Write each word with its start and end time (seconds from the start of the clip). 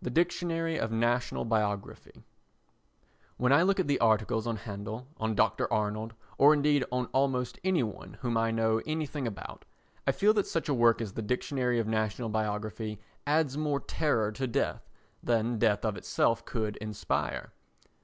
The 0.00 0.10
Dictionary 0.10 0.76
of 0.76 0.90
National 0.90 1.44
Biography 1.44 2.24
When 3.36 3.52
I 3.52 3.62
look 3.62 3.78
at 3.78 3.86
the 3.86 4.00
articles 4.00 4.44
on 4.44 4.56
Handel, 4.56 5.06
on 5.18 5.36
Dr. 5.36 5.72
Arnold, 5.72 6.14
or 6.36 6.52
indeed 6.52 6.84
on 6.90 7.06
almost 7.12 7.60
any 7.62 7.84
one 7.84 8.14
whom 8.22 8.36
I 8.36 8.50
know 8.50 8.82
anything 8.86 9.24
about, 9.24 9.64
I 10.04 10.10
feel 10.10 10.34
that 10.34 10.48
such 10.48 10.68
a 10.68 10.74
work 10.74 11.00
as 11.00 11.12
the 11.12 11.22
Dictionary 11.22 11.78
of 11.78 11.86
National 11.86 12.28
Biography 12.28 12.98
adds 13.24 13.56
more 13.56 13.78
terror 13.78 14.32
to 14.32 14.48
death 14.48 14.90
than 15.22 15.60
death 15.60 15.84
of 15.84 15.96
itself 15.96 16.44
could 16.44 16.76
inspire. 16.78 17.52